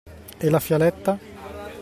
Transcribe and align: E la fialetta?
E 0.45 0.49
la 0.49 0.59
fialetta? 0.59 1.15